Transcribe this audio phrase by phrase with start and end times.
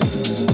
[0.00, 0.47] you.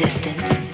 [0.00, 0.73] Existence.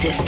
[0.00, 0.27] Self